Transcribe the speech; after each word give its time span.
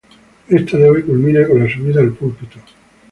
Esta 0.49 0.79
nave 0.79 1.03
culmina 1.05 1.47
con 1.47 1.59
la 1.63 1.69
subida 1.71 1.99
al 2.01 2.11
púlpito. 2.13 2.57